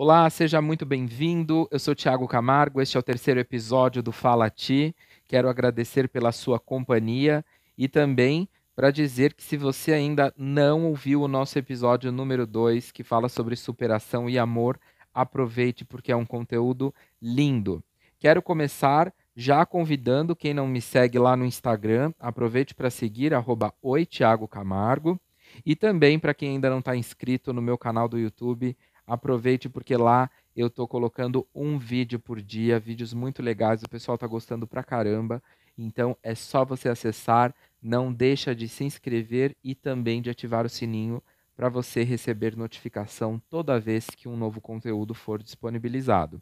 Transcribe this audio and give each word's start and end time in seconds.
Olá, 0.00 0.30
seja 0.30 0.62
muito 0.62 0.86
bem-vindo. 0.86 1.66
Eu 1.72 1.78
sou 1.80 1.92
Tiago 1.92 2.28
Camargo, 2.28 2.80
este 2.80 2.96
é 2.96 3.00
o 3.00 3.02
terceiro 3.02 3.40
episódio 3.40 4.00
do 4.00 4.12
Fala 4.12 4.48
Ti. 4.48 4.94
Quero 5.26 5.48
agradecer 5.48 6.08
pela 6.08 6.30
sua 6.30 6.60
companhia 6.60 7.44
e 7.76 7.88
também 7.88 8.48
para 8.76 8.92
dizer 8.92 9.34
que 9.34 9.42
se 9.42 9.56
você 9.56 9.92
ainda 9.92 10.32
não 10.36 10.84
ouviu 10.86 11.22
o 11.22 11.26
nosso 11.26 11.58
episódio 11.58 12.12
número 12.12 12.46
2, 12.46 12.92
que 12.92 13.02
fala 13.02 13.28
sobre 13.28 13.56
superação 13.56 14.30
e 14.30 14.38
amor, 14.38 14.78
aproveite 15.12 15.84
porque 15.84 16.12
é 16.12 16.16
um 16.16 16.24
conteúdo 16.24 16.94
lindo. 17.20 17.82
Quero 18.20 18.40
começar 18.40 19.12
já 19.34 19.66
convidando 19.66 20.36
quem 20.36 20.54
não 20.54 20.68
me 20.68 20.80
segue 20.80 21.18
lá 21.18 21.36
no 21.36 21.44
Instagram, 21.44 22.12
aproveite 22.20 22.72
para 22.72 22.88
seguir 22.88 23.34
arroba 23.34 23.74
Oi 23.82 24.06
Camargo. 24.48 25.20
E 25.64 25.74
também 25.74 26.18
para 26.18 26.34
quem 26.34 26.50
ainda 26.50 26.70
não 26.70 26.78
está 26.78 26.94
inscrito 26.94 27.52
no 27.52 27.62
meu 27.62 27.76
canal 27.76 28.08
do 28.08 28.18
YouTube, 28.18 28.76
aproveite 29.08 29.68
porque 29.68 29.96
lá 29.96 30.30
eu 30.54 30.66
estou 30.66 30.86
colocando 30.86 31.46
um 31.54 31.78
vídeo 31.78 32.20
por 32.20 32.40
dia, 32.40 32.78
vídeos 32.78 33.14
muito 33.14 33.42
legais, 33.42 33.82
o 33.82 33.88
pessoal 33.88 34.16
está 34.16 34.26
gostando 34.26 34.66
pra 34.66 34.84
caramba. 34.84 35.42
Então 35.76 36.16
é 36.22 36.34
só 36.34 36.64
você 36.64 36.88
acessar, 36.88 37.54
não 37.82 38.12
deixa 38.12 38.54
de 38.54 38.68
se 38.68 38.84
inscrever 38.84 39.56
e 39.64 39.74
também 39.74 40.20
de 40.20 40.28
ativar 40.28 40.66
o 40.66 40.68
sininho 40.68 41.22
para 41.56 41.68
você 41.68 42.04
receber 42.04 42.56
notificação 42.56 43.40
toda 43.48 43.80
vez 43.80 44.06
que 44.06 44.28
um 44.28 44.36
novo 44.36 44.60
conteúdo 44.60 45.14
for 45.14 45.42
disponibilizado. 45.42 46.40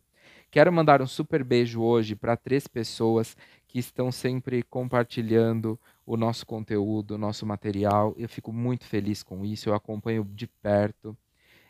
Quero 0.51 0.73
mandar 0.73 1.03
um 1.03 1.07
super 1.07 1.45
beijo 1.45 1.83
hoje 1.83 2.15
para 2.15 2.37
três 2.37 2.67
pessoas 2.67 3.37
que 3.67 3.79
estão 3.79 4.11
sempre 4.11 4.63
compartilhando 4.63 5.79
o 6.05 6.17
nosso 6.17 6.47
conteúdo, 6.47 7.13
o 7.13 7.19
nosso 7.19 7.45
material. 7.45 8.15
Eu 8.17 8.29
fico 8.29 8.53
muito 8.53 8.85
feliz 8.85 9.23
com 9.23 9.45
isso, 9.45 9.69
eu 9.69 9.75
acompanho 9.75 10.25
de 10.25 10.47
perto. 10.47 11.17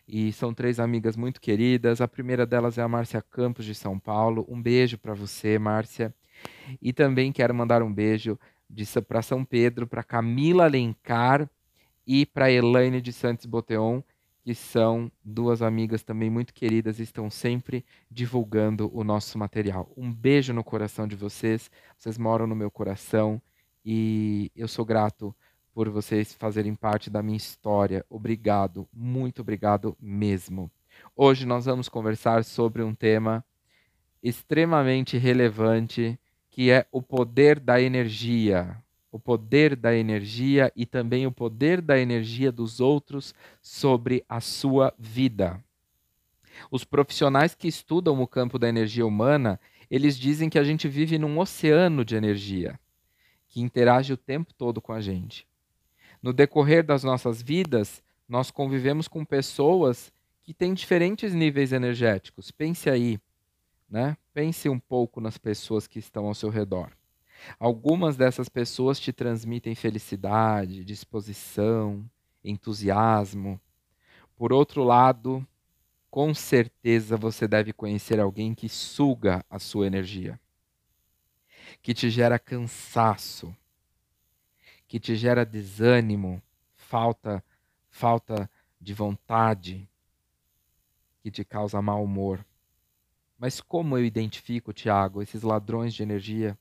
E 0.08 0.32
são 0.32 0.54
três 0.54 0.78
amigas 0.78 1.16
muito 1.16 1.40
queridas. 1.40 2.00
A 2.00 2.06
primeira 2.06 2.46
delas 2.46 2.78
é 2.78 2.82
a 2.82 2.88
Márcia 2.88 3.20
Campos, 3.20 3.64
de 3.64 3.74
São 3.74 3.98
Paulo. 3.98 4.46
Um 4.48 4.60
beijo 4.62 4.96
para 4.98 5.14
você, 5.14 5.58
Márcia. 5.58 6.14
E 6.80 6.92
também 6.92 7.32
quero 7.32 7.54
mandar 7.54 7.82
um 7.82 7.92
beijo 7.92 8.38
para 9.08 9.22
São 9.22 9.44
Pedro, 9.44 9.86
para 9.86 10.02
Camila 10.02 10.64
Alencar 10.64 11.48
e 12.06 12.24
para 12.24 12.50
Elaine 12.50 13.00
de 13.00 13.12
Santos 13.12 13.46
Boteon, 13.46 14.02
que 14.44 14.54
são 14.54 15.10
duas 15.24 15.60
amigas 15.60 16.04
também 16.04 16.30
muito 16.30 16.54
queridas 16.54 17.00
e 17.00 17.02
estão 17.02 17.28
sempre 17.28 17.84
divulgando 18.08 18.90
o 18.94 19.02
nosso 19.02 19.36
material. 19.38 19.92
Um 19.96 20.12
beijo 20.12 20.52
no 20.52 20.62
coração 20.62 21.06
de 21.06 21.16
vocês, 21.16 21.70
vocês 21.98 22.16
moram 22.16 22.46
no 22.46 22.54
meu 22.54 22.70
coração 22.70 23.42
e 23.84 24.50
eu 24.54 24.68
sou 24.68 24.84
grato 24.84 25.34
por 25.76 25.90
vocês 25.90 26.32
fazerem 26.32 26.74
parte 26.74 27.10
da 27.10 27.22
minha 27.22 27.36
história. 27.36 28.02
Obrigado, 28.08 28.88
muito 28.90 29.42
obrigado 29.42 29.94
mesmo. 30.00 30.70
Hoje 31.14 31.44
nós 31.44 31.66
vamos 31.66 31.86
conversar 31.86 32.44
sobre 32.44 32.82
um 32.82 32.94
tema 32.94 33.44
extremamente 34.22 35.18
relevante, 35.18 36.18
que 36.48 36.70
é 36.70 36.86
o 36.90 37.02
poder 37.02 37.60
da 37.60 37.78
energia 37.78 38.82
o 39.12 39.18
poder 39.18 39.76
da 39.76 39.94
energia 39.94 40.72
e 40.74 40.84
também 40.84 41.26
o 41.26 41.32
poder 41.32 41.80
da 41.80 41.98
energia 41.98 42.50
dos 42.50 42.80
outros 42.80 43.34
sobre 43.62 44.24
a 44.28 44.40
sua 44.40 44.94
vida. 44.98 45.62
Os 46.70 46.84
profissionais 46.84 47.54
que 47.54 47.68
estudam 47.68 48.20
o 48.20 48.26
campo 48.26 48.58
da 48.58 48.68
energia 48.68 49.06
humana, 49.06 49.60
eles 49.90 50.18
dizem 50.18 50.50
que 50.50 50.58
a 50.58 50.64
gente 50.64 50.86
vive 50.86 51.18
num 51.18 51.38
oceano 51.38 52.02
de 52.02 52.16
energia 52.16 52.78
que 53.48 53.60
interage 53.60 54.12
o 54.12 54.18
tempo 54.18 54.52
todo 54.52 54.82
com 54.82 54.92
a 54.92 55.00
gente. 55.00 55.46
No 56.22 56.32
decorrer 56.32 56.84
das 56.84 57.04
nossas 57.04 57.42
vidas, 57.42 58.02
nós 58.28 58.50
convivemos 58.50 59.08
com 59.08 59.24
pessoas 59.24 60.12
que 60.42 60.54
têm 60.54 60.74
diferentes 60.74 61.34
níveis 61.34 61.72
energéticos. 61.72 62.50
Pense 62.50 62.88
aí, 62.88 63.18
né? 63.88 64.16
Pense 64.32 64.68
um 64.68 64.78
pouco 64.78 65.20
nas 65.20 65.38
pessoas 65.38 65.86
que 65.86 65.98
estão 65.98 66.26
ao 66.26 66.34
seu 66.34 66.50
redor. 66.50 66.90
Algumas 67.58 68.16
dessas 68.16 68.48
pessoas 68.48 68.98
te 68.98 69.12
transmitem 69.12 69.74
felicidade, 69.74 70.84
disposição, 70.84 72.04
entusiasmo. 72.42 73.60
Por 74.36 74.52
outro 74.52 74.82
lado, 74.82 75.46
com 76.10 76.32
certeza 76.32 77.16
você 77.16 77.46
deve 77.46 77.72
conhecer 77.72 78.18
alguém 78.18 78.54
que 78.54 78.68
suga 78.68 79.44
a 79.50 79.58
sua 79.58 79.86
energia, 79.86 80.40
que 81.82 81.92
te 81.92 82.08
gera 82.08 82.38
cansaço, 82.38 83.54
que 84.96 85.00
te 85.00 85.14
gera 85.14 85.44
desânimo, 85.44 86.42
falta, 86.74 87.44
falta 87.90 88.50
de 88.80 88.94
vontade, 88.94 89.86
que 91.20 91.30
te 91.30 91.44
causa 91.44 91.82
mau 91.82 92.02
humor. 92.02 92.42
Mas 93.38 93.60
como 93.60 93.98
eu 93.98 94.06
identifico, 94.06 94.72
Tiago, 94.72 95.20
esses 95.20 95.42
ladrões 95.42 95.92
de 95.92 96.02
energia? 96.02 96.58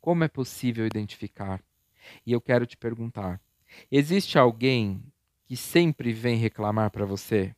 Como 0.00 0.22
é 0.22 0.28
possível 0.28 0.86
identificar? 0.86 1.60
E 2.24 2.30
eu 2.30 2.40
quero 2.40 2.64
te 2.64 2.76
perguntar: 2.76 3.40
existe 3.90 4.38
alguém 4.38 5.02
que 5.46 5.56
sempre 5.56 6.12
vem 6.12 6.36
reclamar 6.36 6.92
para 6.92 7.04
você 7.04 7.56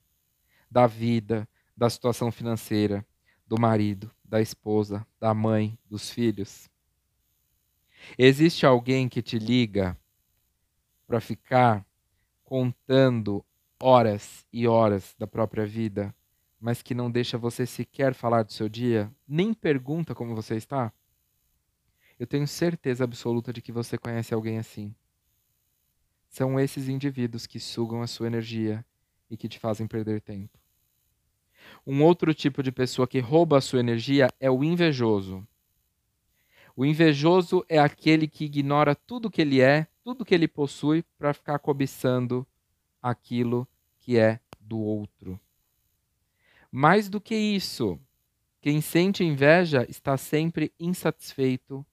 da 0.70 0.86
vida, 0.86 1.46
da 1.76 1.90
situação 1.90 2.32
financeira, 2.32 3.06
do 3.46 3.60
marido, 3.60 4.10
da 4.24 4.40
esposa, 4.40 5.06
da 5.20 5.34
mãe, 5.34 5.78
dos 5.84 6.08
filhos? 6.08 6.70
Existe 8.16 8.64
alguém 8.66 9.08
que 9.08 9.22
te 9.22 9.38
liga 9.38 9.96
para 11.06 11.20
ficar 11.20 11.86
contando 12.44 13.44
horas 13.80 14.46
e 14.52 14.66
horas 14.66 15.14
da 15.18 15.26
própria 15.26 15.66
vida, 15.66 16.14
mas 16.60 16.82
que 16.82 16.94
não 16.94 17.10
deixa 17.10 17.38
você 17.38 17.64
sequer 17.64 18.14
falar 18.14 18.42
do 18.42 18.52
seu 18.52 18.68
dia, 18.68 19.12
nem 19.26 19.54
pergunta 19.54 20.14
como 20.14 20.34
você 20.34 20.56
está? 20.56 20.92
Eu 22.18 22.26
tenho 22.26 22.48
certeza 22.48 23.04
absoluta 23.04 23.52
de 23.52 23.62
que 23.62 23.70
você 23.70 23.96
conhece 23.96 24.34
alguém 24.34 24.58
assim. 24.58 24.94
São 26.28 26.58
esses 26.58 26.88
indivíduos 26.88 27.46
que 27.46 27.60
sugam 27.60 28.02
a 28.02 28.06
sua 28.06 28.26
energia 28.26 28.84
e 29.30 29.36
que 29.36 29.48
te 29.48 29.58
fazem 29.58 29.86
perder 29.86 30.20
tempo. 30.20 30.58
Um 31.86 32.02
outro 32.02 32.34
tipo 32.34 32.62
de 32.62 32.72
pessoa 32.72 33.06
que 33.06 33.20
rouba 33.20 33.58
a 33.58 33.60
sua 33.60 33.80
energia 33.80 34.28
é 34.40 34.50
o 34.50 34.64
invejoso. 34.64 35.46
O 36.78 36.86
invejoso 36.86 37.66
é 37.68 37.76
aquele 37.76 38.28
que 38.28 38.44
ignora 38.44 38.94
tudo 38.94 39.28
que 39.28 39.42
ele 39.42 39.60
é, 39.60 39.88
tudo 40.04 40.24
que 40.24 40.32
ele 40.32 40.46
possui, 40.46 41.02
para 41.18 41.34
ficar 41.34 41.58
cobiçando 41.58 42.46
aquilo 43.02 43.66
que 43.98 44.16
é 44.16 44.38
do 44.60 44.78
outro. 44.78 45.40
Mais 46.70 47.08
do 47.08 47.20
que 47.20 47.34
isso, 47.34 47.98
quem 48.60 48.80
sente 48.80 49.24
inveja 49.24 49.84
está 49.88 50.16
sempre 50.16 50.72
insatisfeito 50.78 51.84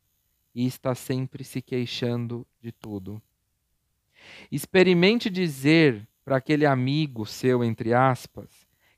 e 0.54 0.68
está 0.68 0.94
sempre 0.94 1.44
se 1.44 1.64
queixando 1.64 2.46
de 2.62 2.72
tudo. 2.72 3.20
Experimente 4.52 5.32
dizer 5.32 6.08
para 6.24 6.38
aquele 6.38 6.64
amigo 6.68 7.26
seu, 7.26 7.64
entre 7.64 7.92
aspas, 7.92 8.52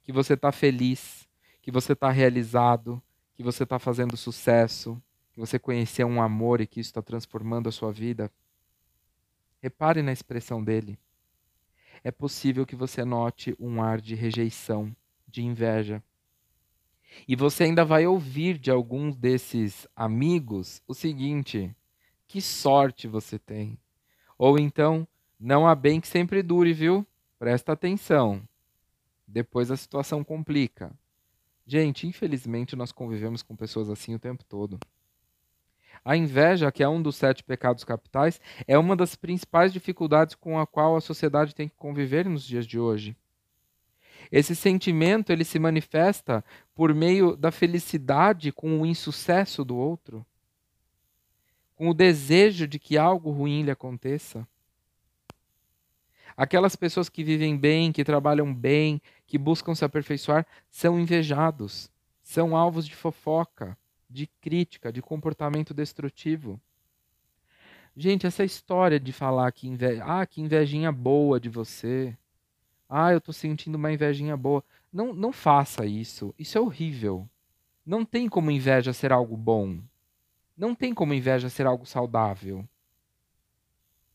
que 0.03 0.11
você 0.11 0.33
está 0.33 0.51
feliz, 0.51 1.25
que 1.61 1.71
você 1.71 1.93
está 1.93 2.11
realizado, 2.11 3.01
que 3.33 3.41
você 3.41 3.63
está 3.63 3.79
fazendo 3.79 4.17
sucesso, 4.17 5.01
você 5.39 5.59
conheceu 5.59 6.07
um 6.07 6.21
amor 6.21 6.61
e 6.61 6.67
que 6.67 6.79
isso 6.79 6.89
está 6.89 7.01
transformando 7.01 7.69
a 7.69 7.71
sua 7.71 7.91
vida. 7.91 8.31
Repare 9.61 10.01
na 10.01 10.11
expressão 10.11 10.63
dele. 10.63 10.97
É 12.03 12.11
possível 12.11 12.65
que 12.65 12.75
você 12.75 13.05
note 13.05 13.55
um 13.59 13.81
ar 13.81 14.01
de 14.01 14.15
rejeição, 14.15 14.95
de 15.27 15.43
inveja. 15.43 16.03
E 17.27 17.35
você 17.35 17.65
ainda 17.65 17.85
vai 17.85 18.07
ouvir 18.07 18.57
de 18.57 18.71
alguns 18.71 19.15
desses 19.15 19.87
amigos 19.95 20.81
o 20.87 20.93
seguinte: 20.93 21.75
que 22.27 22.41
sorte 22.41 23.07
você 23.07 23.37
tem. 23.37 23.77
Ou 24.37 24.57
então, 24.57 25.07
não 25.39 25.67
há 25.67 25.75
bem 25.75 26.01
que 26.01 26.07
sempre 26.07 26.41
dure, 26.41 26.73
viu? 26.73 27.05
Presta 27.37 27.73
atenção. 27.73 28.41
Depois 29.27 29.69
a 29.69 29.77
situação 29.77 30.23
complica. 30.23 30.91
Gente, 31.65 32.07
infelizmente 32.07 32.75
nós 32.75 32.91
convivemos 32.91 33.43
com 33.43 33.55
pessoas 33.55 33.89
assim 33.89 34.15
o 34.15 34.19
tempo 34.19 34.43
todo. 34.43 34.79
A 36.07 36.15
inveja, 36.15 36.71
que 36.71 36.81
é 36.81 36.87
um 36.87 37.01
dos 37.01 37.17
sete 37.17 37.43
pecados 37.43 37.83
capitais, 37.83 38.39
é 38.65 38.77
uma 38.77 38.95
das 38.95 39.13
principais 39.13 39.73
dificuldades 39.73 40.35
com 40.35 40.57
a 40.57 40.65
qual 40.65 40.95
a 40.95 41.01
sociedade 41.01 41.53
tem 41.53 41.67
que 41.67 41.75
conviver 41.75 42.23
nos 42.29 42.45
dias 42.45 42.65
de 42.65 42.79
hoje. 42.79 43.13
Esse 44.31 44.55
sentimento 44.55 45.33
ele 45.33 45.43
se 45.43 45.59
manifesta 45.59 46.45
por 46.73 46.93
meio 46.93 47.35
da 47.35 47.51
felicidade 47.51 48.53
com 48.53 48.79
o 48.79 48.85
insucesso 48.85 49.65
do 49.65 49.75
outro, 49.75 50.25
com 51.75 51.89
o 51.89 51.93
desejo 51.93 52.65
de 52.65 52.79
que 52.79 52.97
algo 52.97 53.29
ruim 53.29 53.63
lhe 53.63 53.71
aconteça. 53.71 54.47
Aquelas 56.37 56.77
pessoas 56.77 57.09
que 57.09 57.21
vivem 57.21 57.57
bem, 57.57 57.91
que 57.91 58.05
trabalham 58.05 58.55
bem, 58.55 59.01
que 59.25 59.37
buscam 59.37 59.75
se 59.75 59.83
aperfeiçoar, 59.83 60.47
são 60.69 60.97
invejados, 60.97 61.91
são 62.23 62.55
alvos 62.55 62.87
de 62.87 62.95
fofoca, 62.95 63.77
de 64.09 64.27
crítica, 64.41 64.91
de 64.91 65.01
comportamento 65.01 65.73
destrutivo. 65.73 66.59
Gente, 67.95 68.27
essa 68.27 68.43
história 68.43 68.99
de 68.99 69.11
falar 69.11 69.51
que, 69.51 69.67
inve... 69.67 69.99
ah, 70.01 70.25
que 70.25 70.41
invejinha 70.41 70.91
boa 70.91 71.39
de 71.39 71.49
você, 71.49 72.15
ah, 72.89 73.11
eu 73.11 73.17
estou 73.17 73.33
sentindo 73.33 73.75
uma 73.75 73.91
invejinha 73.91 74.37
boa. 74.37 74.63
Não, 74.93 75.13
não 75.13 75.31
faça 75.31 75.85
isso. 75.85 76.33
Isso 76.37 76.57
é 76.57 76.61
horrível. 76.61 77.27
Não 77.85 78.05
tem 78.05 78.29
como 78.29 78.51
inveja 78.51 78.93
ser 78.93 79.11
algo 79.11 79.35
bom. 79.35 79.79
Não 80.57 80.73
tem 80.73 80.93
como 80.93 81.13
inveja 81.13 81.49
ser 81.49 81.65
algo 81.65 81.85
saudável. 81.85 82.67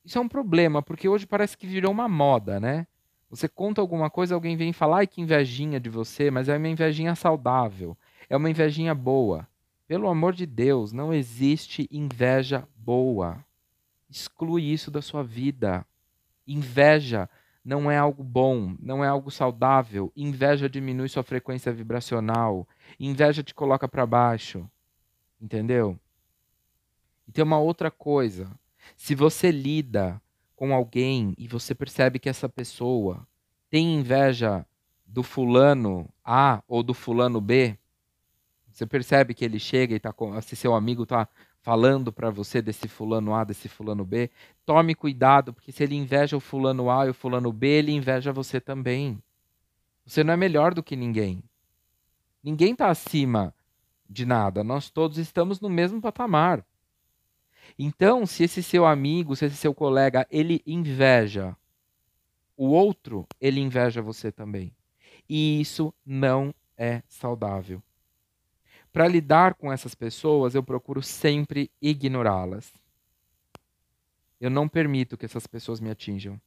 Isso 0.04 0.18
é 0.18 0.20
um 0.20 0.28
problema, 0.28 0.82
porque 0.82 1.08
hoje 1.08 1.26
parece 1.26 1.56
que 1.56 1.66
virou 1.66 1.92
uma 1.92 2.08
moda, 2.08 2.58
né? 2.58 2.86
Você 3.30 3.48
conta 3.48 3.80
alguma 3.80 4.10
coisa, 4.10 4.34
alguém 4.34 4.56
vem 4.56 4.72
falar, 4.72 4.98
ai 4.98 5.06
que 5.06 5.20
invejinha 5.20 5.80
de 5.80 5.88
você, 5.88 6.30
mas 6.30 6.48
é 6.48 6.56
uma 6.56 6.68
invejinha 6.68 7.14
saudável, 7.14 7.96
é 8.28 8.36
uma 8.36 8.50
invejinha 8.50 8.94
boa. 8.94 9.48
Pelo 9.92 10.08
amor 10.08 10.32
de 10.32 10.46
Deus, 10.46 10.90
não 10.90 11.12
existe 11.12 11.86
inveja 11.92 12.66
boa. 12.74 13.44
Exclui 14.08 14.62
isso 14.62 14.90
da 14.90 15.02
sua 15.02 15.22
vida. 15.22 15.86
Inveja 16.46 17.28
não 17.62 17.90
é 17.90 17.98
algo 17.98 18.24
bom, 18.24 18.74
não 18.80 19.04
é 19.04 19.08
algo 19.08 19.30
saudável. 19.30 20.10
Inveja 20.16 20.66
diminui 20.66 21.10
sua 21.10 21.22
frequência 21.22 21.70
vibracional. 21.70 22.66
Inveja 22.98 23.42
te 23.42 23.54
coloca 23.54 23.86
para 23.86 24.06
baixo. 24.06 24.66
Entendeu? 25.38 26.00
E 27.28 27.30
tem 27.30 27.44
uma 27.44 27.58
outra 27.58 27.90
coisa. 27.90 28.50
Se 28.96 29.14
você 29.14 29.50
lida 29.50 30.18
com 30.56 30.72
alguém 30.72 31.34
e 31.36 31.46
você 31.46 31.74
percebe 31.74 32.18
que 32.18 32.30
essa 32.30 32.48
pessoa 32.48 33.28
tem 33.68 33.96
inveja 33.96 34.64
do 35.04 35.22
fulano 35.22 36.08
A 36.24 36.62
ou 36.66 36.82
do 36.82 36.94
fulano 36.94 37.42
B, 37.42 37.76
você 38.72 38.86
percebe 38.86 39.34
que 39.34 39.44
ele 39.44 39.58
chega 39.58 39.94
e 39.94 40.00
tá 40.00 40.12
com, 40.12 40.40
se 40.40 40.56
seu 40.56 40.74
amigo 40.74 41.02
está 41.02 41.28
falando 41.60 42.12
para 42.12 42.30
você 42.30 42.60
desse 42.62 42.88
fulano 42.88 43.34
A, 43.34 43.44
desse 43.44 43.68
fulano 43.68 44.04
B, 44.04 44.30
tome 44.64 44.94
cuidado, 44.94 45.52
porque 45.52 45.70
se 45.70 45.82
ele 45.82 45.94
inveja 45.94 46.36
o 46.36 46.40
fulano 46.40 46.90
A 46.90 47.06
e 47.06 47.10
o 47.10 47.14
fulano 47.14 47.52
B, 47.52 47.66
ele 47.66 47.92
inveja 47.92 48.32
você 48.32 48.60
também. 48.60 49.22
Você 50.04 50.24
não 50.24 50.34
é 50.34 50.36
melhor 50.36 50.74
do 50.74 50.82
que 50.82 50.96
ninguém. 50.96 51.42
Ninguém 52.42 52.72
está 52.72 52.90
acima 52.90 53.54
de 54.08 54.26
nada. 54.26 54.64
Nós 54.64 54.90
todos 54.90 55.18
estamos 55.18 55.60
no 55.60 55.68
mesmo 55.68 56.00
patamar. 56.00 56.64
Então, 57.78 58.26
se 58.26 58.42
esse 58.42 58.62
seu 58.62 58.84
amigo, 58.84 59.36
se 59.36 59.44
esse 59.44 59.56
seu 59.56 59.72
colega, 59.72 60.26
ele 60.30 60.62
inveja 60.66 61.56
o 62.56 62.66
outro, 62.68 63.26
ele 63.40 63.60
inveja 63.60 64.02
você 64.02 64.32
também. 64.32 64.74
E 65.28 65.60
isso 65.60 65.94
não 66.04 66.54
é 66.76 67.02
saudável. 67.06 67.82
Para 68.92 69.08
lidar 69.08 69.54
com 69.54 69.72
essas 69.72 69.94
pessoas, 69.94 70.54
eu 70.54 70.62
procuro 70.62 71.02
sempre 71.02 71.70
ignorá-las. 71.80 72.72
Eu 74.38 74.50
não 74.50 74.68
permito 74.68 75.16
que 75.16 75.24
essas 75.24 75.46
pessoas 75.46 75.80
me 75.80 75.88
atinjam. 75.88 76.38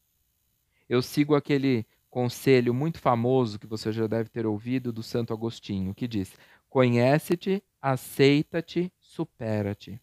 Eu 0.88 1.02
sigo 1.02 1.34
aquele 1.34 1.86
conselho 2.10 2.74
muito 2.74 3.00
famoso 3.00 3.58
que 3.58 3.66
você 3.66 3.92
já 3.92 4.06
deve 4.06 4.30
ter 4.30 4.46
ouvido 4.46 4.94
do 4.94 5.02
Santo 5.02 5.34
Agostinho, 5.34 5.96
que 5.96 6.08
diz: 6.08 6.34
Conhece-te, 6.70 7.64
aceita-te, 7.82 8.94
supera-te. 9.00 10.00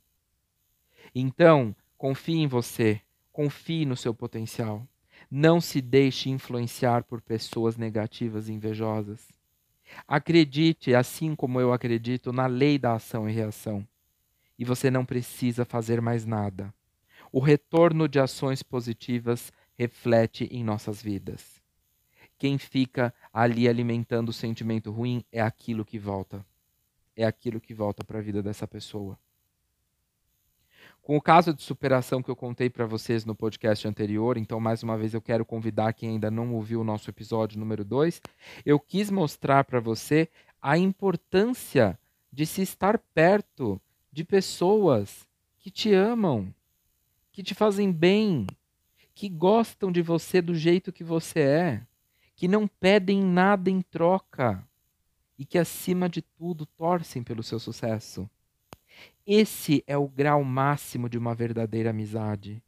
Então, 1.14 1.76
confie 1.96 2.38
em 2.38 2.46
você, 2.48 3.00
confie 3.30 3.86
no 3.86 3.96
seu 3.96 4.12
potencial. 4.12 4.86
Não 5.30 5.60
se 5.60 5.80
deixe 5.80 6.28
influenciar 6.28 7.04
por 7.04 7.20
pessoas 7.20 7.76
negativas 7.76 8.48
e 8.48 8.52
invejosas. 8.52 9.41
Acredite, 10.06 10.94
assim 10.94 11.34
como 11.34 11.60
eu 11.60 11.72
acredito, 11.72 12.32
na 12.32 12.46
lei 12.46 12.78
da 12.78 12.94
ação 12.94 13.28
e 13.28 13.32
reação. 13.32 13.86
E 14.58 14.64
você 14.64 14.90
não 14.90 15.04
precisa 15.04 15.64
fazer 15.64 16.00
mais 16.00 16.24
nada. 16.24 16.72
O 17.30 17.40
retorno 17.40 18.08
de 18.08 18.20
ações 18.20 18.62
positivas 18.62 19.52
reflete 19.74 20.44
em 20.50 20.62
nossas 20.62 21.02
vidas. 21.02 21.62
Quem 22.38 22.58
fica 22.58 23.14
ali 23.32 23.68
alimentando 23.68 24.28
o 24.28 24.32
sentimento 24.32 24.90
ruim 24.90 25.24
é 25.32 25.40
aquilo 25.40 25.84
que 25.84 25.98
volta. 25.98 26.44
É 27.16 27.24
aquilo 27.24 27.60
que 27.60 27.72
volta 27.72 28.04
para 28.04 28.18
a 28.18 28.22
vida 28.22 28.42
dessa 28.42 28.66
pessoa. 28.66 29.18
Com 31.02 31.16
o 31.16 31.20
caso 31.20 31.52
de 31.52 31.60
superação 31.60 32.22
que 32.22 32.30
eu 32.30 32.36
contei 32.36 32.70
para 32.70 32.86
vocês 32.86 33.24
no 33.24 33.34
podcast 33.34 33.88
anterior, 33.88 34.36
então 34.36 34.60
mais 34.60 34.84
uma 34.84 34.96
vez 34.96 35.12
eu 35.12 35.20
quero 35.20 35.44
convidar 35.44 35.92
quem 35.92 36.10
ainda 36.10 36.30
não 36.30 36.54
ouviu 36.54 36.80
o 36.80 36.84
nosso 36.84 37.10
episódio 37.10 37.58
número 37.58 37.84
2, 37.84 38.22
eu 38.64 38.78
quis 38.78 39.10
mostrar 39.10 39.64
para 39.64 39.80
você 39.80 40.28
a 40.60 40.78
importância 40.78 41.98
de 42.32 42.46
se 42.46 42.62
estar 42.62 42.98
perto 43.12 43.80
de 44.12 44.22
pessoas 44.22 45.26
que 45.58 45.72
te 45.72 45.92
amam, 45.92 46.54
que 47.32 47.42
te 47.42 47.52
fazem 47.52 47.90
bem, 47.90 48.46
que 49.12 49.28
gostam 49.28 49.90
de 49.90 50.02
você 50.02 50.40
do 50.40 50.54
jeito 50.54 50.92
que 50.92 51.02
você 51.02 51.40
é, 51.40 51.82
que 52.36 52.46
não 52.46 52.68
pedem 52.68 53.20
nada 53.24 53.68
em 53.68 53.82
troca 53.82 54.64
e 55.36 55.44
que 55.44 55.58
acima 55.58 56.08
de 56.08 56.22
tudo 56.22 56.64
torcem 56.64 57.24
pelo 57.24 57.42
seu 57.42 57.58
sucesso. 57.58 58.30
Esse 59.26 59.84
é 59.86 59.96
o 59.96 60.08
grau 60.08 60.42
máximo 60.42 61.08
de 61.08 61.16
uma 61.16 61.34
verdadeira 61.34 61.90
amizade. 61.90 62.62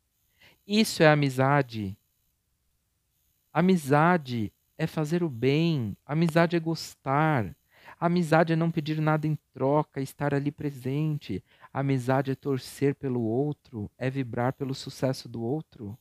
Isso 0.67 1.03
é 1.03 1.09
amizade. 1.09 1.97
Amizade 3.53 4.53
é 4.79 4.87
fazer 4.87 5.23
o 5.23 5.29
bem, 5.29 5.97
amizade 6.07 6.57
é 6.57 6.61
gostar. 6.61 7.55
Amizade 7.99 8.53
é 8.53 8.57
não 8.57 8.71
pedir 8.71 9.01
nada 9.01 9.27
em 9.27 9.39
troca, 9.53 10.01
estar 10.01 10.35
ali 10.35 10.51
presente. 10.51 11.43
Amizade 11.73 12.31
é 12.31 12.35
torcer 12.35 12.95
pelo 12.95 13.23
outro, 13.23 13.91
é 13.97 14.11
vibrar 14.11 14.53
pelo 14.53 14.75
sucesso 14.75 15.29
do 15.29 15.43
outro. 15.43 15.97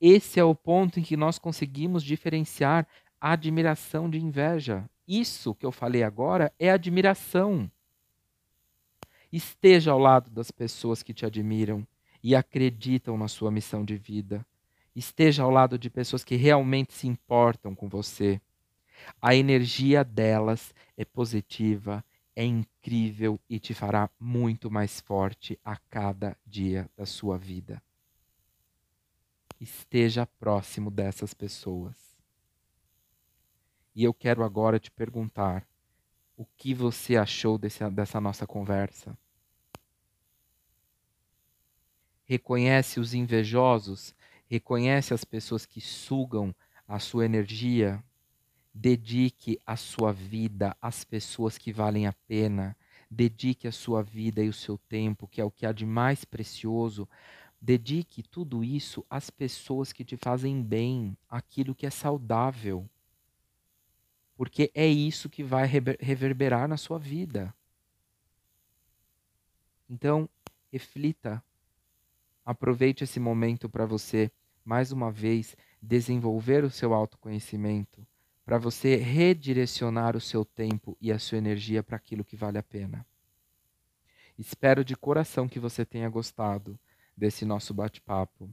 Esse 0.00 0.40
é 0.40 0.44
o 0.44 0.54
ponto 0.54 0.98
em 0.98 1.02
que 1.02 1.16
nós 1.16 1.38
conseguimos 1.38 2.02
diferenciar 2.02 2.86
admiração 3.20 4.08
de 4.08 4.18
inveja. 4.18 4.88
Isso 5.06 5.54
que 5.54 5.66
eu 5.66 5.72
falei 5.72 6.02
agora 6.02 6.52
é 6.58 6.70
admiração. 6.70 7.70
Esteja 9.32 9.92
ao 9.92 9.98
lado 9.98 10.30
das 10.30 10.50
pessoas 10.50 11.02
que 11.02 11.14
te 11.14 11.24
admiram 11.24 11.86
e 12.22 12.34
acreditam 12.34 13.16
na 13.16 13.28
sua 13.28 13.50
missão 13.50 13.84
de 13.84 13.96
vida. 13.96 14.44
Esteja 14.94 15.44
ao 15.44 15.50
lado 15.50 15.78
de 15.78 15.88
pessoas 15.88 16.24
que 16.24 16.36
realmente 16.36 16.92
se 16.92 17.06
importam 17.06 17.74
com 17.74 17.88
você. 17.88 18.40
A 19.22 19.34
energia 19.34 20.04
delas 20.04 20.74
é 20.96 21.04
positiva, 21.04 22.04
é 22.34 22.44
incrível 22.44 23.40
e 23.48 23.58
te 23.58 23.72
fará 23.72 24.10
muito 24.18 24.70
mais 24.70 25.00
forte 25.00 25.58
a 25.64 25.76
cada 25.88 26.36
dia 26.44 26.90
da 26.96 27.06
sua 27.06 27.38
vida. 27.38 27.82
Esteja 29.60 30.26
próximo 30.26 30.90
dessas 30.90 31.34
pessoas. 31.34 31.96
E 33.94 34.04
eu 34.04 34.14
quero 34.14 34.42
agora 34.42 34.78
te 34.78 34.90
perguntar: 34.90 35.66
o 36.40 36.46
que 36.56 36.72
você 36.72 37.18
achou 37.18 37.58
desse, 37.58 37.86
dessa 37.90 38.18
nossa 38.18 38.46
conversa. 38.46 39.14
Reconhece 42.24 42.98
os 42.98 43.12
invejosos, 43.12 44.14
reconhece 44.48 45.12
as 45.12 45.22
pessoas 45.22 45.66
que 45.66 45.82
sugam 45.82 46.54
a 46.88 46.98
sua 46.98 47.26
energia. 47.26 48.02
Dedique 48.72 49.60
a 49.66 49.76
sua 49.76 50.14
vida 50.14 50.74
às 50.80 51.04
pessoas 51.04 51.58
que 51.58 51.74
valem 51.74 52.06
a 52.06 52.14
pena. 52.26 52.74
Dedique 53.10 53.68
a 53.68 53.72
sua 53.72 54.02
vida 54.02 54.42
e 54.42 54.48
o 54.48 54.54
seu 54.54 54.78
tempo, 54.78 55.28
que 55.28 55.42
é 55.42 55.44
o 55.44 55.50
que 55.50 55.66
há 55.66 55.72
de 55.72 55.84
mais 55.84 56.24
precioso. 56.24 57.06
Dedique 57.60 58.22
tudo 58.22 58.64
isso 58.64 59.04
às 59.10 59.28
pessoas 59.28 59.92
que 59.92 60.06
te 60.06 60.16
fazem 60.16 60.62
bem, 60.62 61.14
aquilo 61.28 61.74
que 61.74 61.84
é 61.84 61.90
saudável 61.90 62.88
porque 64.40 64.70
é 64.74 64.86
isso 64.86 65.28
que 65.28 65.42
vai 65.44 65.66
reverberar 65.66 66.66
na 66.66 66.78
sua 66.78 66.98
vida. 66.98 67.54
Então, 69.86 70.26
reflita. 70.72 71.44
Aproveite 72.42 73.04
esse 73.04 73.20
momento 73.20 73.68
para 73.68 73.84
você, 73.84 74.32
mais 74.64 74.92
uma 74.92 75.12
vez, 75.12 75.54
desenvolver 75.82 76.64
o 76.64 76.70
seu 76.70 76.94
autoconhecimento, 76.94 78.06
para 78.42 78.56
você 78.56 78.96
redirecionar 78.96 80.16
o 80.16 80.20
seu 80.22 80.42
tempo 80.42 80.96
e 81.02 81.12
a 81.12 81.18
sua 81.18 81.36
energia 81.36 81.82
para 81.82 81.96
aquilo 81.96 82.24
que 82.24 82.34
vale 82.34 82.56
a 82.56 82.62
pena. 82.62 83.06
Espero 84.38 84.82
de 84.82 84.96
coração 84.96 85.46
que 85.46 85.60
você 85.60 85.84
tenha 85.84 86.08
gostado 86.08 86.80
desse 87.14 87.44
nosso 87.44 87.74
bate-papo. 87.74 88.48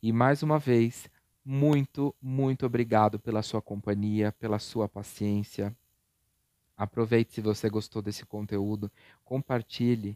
E 0.00 0.12
mais 0.12 0.44
uma 0.44 0.60
vez, 0.60 1.10
muito, 1.50 2.14
muito 2.20 2.66
obrigado 2.66 3.18
pela 3.18 3.40
sua 3.40 3.62
companhia, 3.62 4.30
pela 4.32 4.58
sua 4.58 4.86
paciência. 4.86 5.74
Aproveite 6.76 7.32
se 7.32 7.40
você 7.40 7.70
gostou 7.70 8.02
desse 8.02 8.26
conteúdo, 8.26 8.92
compartilhe, 9.24 10.14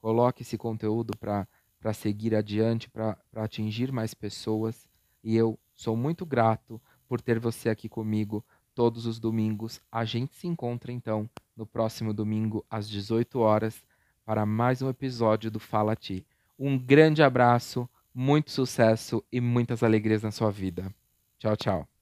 coloque 0.00 0.40
esse 0.40 0.56
conteúdo 0.56 1.12
para 1.18 1.92
seguir 1.92 2.34
adiante, 2.34 2.88
para 2.88 3.14
atingir 3.34 3.92
mais 3.92 4.14
pessoas. 4.14 4.88
E 5.22 5.36
eu 5.36 5.58
sou 5.74 5.98
muito 5.98 6.24
grato 6.24 6.80
por 7.06 7.20
ter 7.20 7.38
você 7.38 7.68
aqui 7.68 7.86
comigo 7.86 8.42
todos 8.74 9.04
os 9.04 9.20
domingos. 9.20 9.82
A 9.92 10.06
gente 10.06 10.34
se 10.34 10.46
encontra 10.46 10.90
então 10.90 11.28
no 11.54 11.66
próximo 11.66 12.14
domingo 12.14 12.64
às 12.70 12.88
18 12.88 13.38
horas 13.38 13.84
para 14.24 14.46
mais 14.46 14.80
um 14.80 14.88
episódio 14.88 15.50
do 15.50 15.60
Fala 15.60 15.94
Ti. 15.94 16.26
Um 16.58 16.78
grande 16.78 17.22
abraço 17.22 17.86
muito 18.14 18.50
sucesso 18.50 19.24
e 19.32 19.40
muitas 19.40 19.82
alegrias 19.82 20.22
na 20.22 20.30
sua 20.30 20.50
vida. 20.50 20.94
Tchau, 21.38 21.56
tchau. 21.56 21.93